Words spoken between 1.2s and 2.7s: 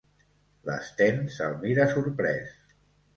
se'l mira sorprès.